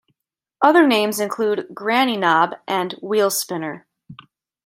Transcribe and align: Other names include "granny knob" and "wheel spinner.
Other 0.63 0.87
names 0.87 1.19
include 1.19 1.67
"granny 1.75 2.17
knob" 2.17 2.55
and 2.67 2.93
"wheel 3.03 3.29
spinner. 3.29 3.85